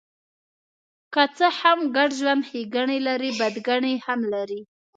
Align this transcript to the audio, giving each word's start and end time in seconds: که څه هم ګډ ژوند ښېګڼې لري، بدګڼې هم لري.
که 1.13 1.23
څه 1.37 1.47
هم 1.59 1.79
ګډ 1.95 2.09
ژوند 2.19 2.41
ښېګڼې 2.49 2.99
لري، 3.07 3.29
بدګڼې 3.39 3.93
هم 4.05 4.19
لري. 4.33 4.61